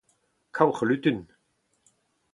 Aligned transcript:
Kaoc'h 0.55 0.81
lutun! 0.87 1.19